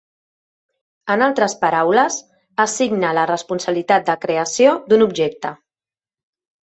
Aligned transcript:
En 1.15 1.23
altres 1.25 1.55
paraules, 1.65 2.17
assigna 2.65 3.13
la 3.19 3.27
responsabilitat 3.33 4.09
de 4.09 4.19
creació 4.25 4.75
d’un 4.93 5.07
objecte. 5.11 5.53